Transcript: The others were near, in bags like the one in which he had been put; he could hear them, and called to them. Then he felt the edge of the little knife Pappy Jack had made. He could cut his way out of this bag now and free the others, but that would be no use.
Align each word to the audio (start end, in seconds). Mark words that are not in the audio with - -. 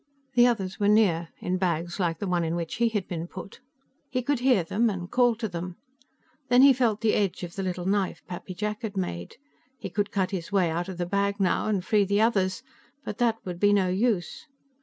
The 0.33 0.47
others 0.47 0.79
were 0.79 0.87
near, 0.87 1.29
in 1.41 1.57
bags 1.59 1.99
like 1.99 2.17
the 2.17 2.25
one 2.27 2.43
in 2.43 2.55
which 2.55 2.73
he 2.77 2.89
had 2.89 3.07
been 3.07 3.27
put; 3.27 3.59
he 4.09 4.23
could 4.23 4.39
hear 4.39 4.63
them, 4.63 4.89
and 4.89 5.11
called 5.11 5.37
to 5.41 5.47
them. 5.47 5.75
Then 6.49 6.63
he 6.63 6.73
felt 6.73 7.01
the 7.01 7.13
edge 7.13 7.43
of 7.43 7.55
the 7.55 7.61
little 7.61 7.85
knife 7.85 8.23
Pappy 8.27 8.55
Jack 8.55 8.81
had 8.81 8.97
made. 8.97 9.35
He 9.77 9.91
could 9.91 10.09
cut 10.09 10.31
his 10.31 10.51
way 10.51 10.71
out 10.71 10.89
of 10.89 10.97
this 10.97 11.07
bag 11.07 11.39
now 11.39 11.67
and 11.67 11.85
free 11.85 12.03
the 12.03 12.19
others, 12.19 12.63
but 13.05 13.19
that 13.19 13.37
would 13.45 13.59
be 13.59 13.73
no 13.73 13.89
use. 13.89 14.47